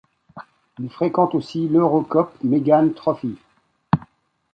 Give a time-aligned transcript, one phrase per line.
[0.79, 3.37] Il fréquente aussi l'Eurocup Mégane Trophy.